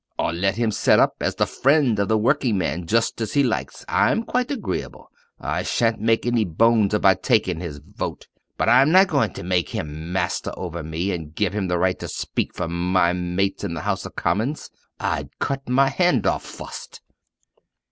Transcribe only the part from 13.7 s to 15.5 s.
the House of Commons. I'd